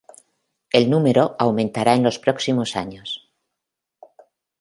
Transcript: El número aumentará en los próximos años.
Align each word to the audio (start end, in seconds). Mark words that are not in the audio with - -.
El 0.77 0.89
número 0.89 1.35
aumentará 1.37 1.93
en 1.93 2.01
los 2.01 2.17
próximos 2.17 2.75
años. 2.75 3.29